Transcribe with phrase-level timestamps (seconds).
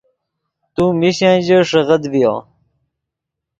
[0.73, 2.35] تو میشن ژے ݰیکڑغیت ڤیو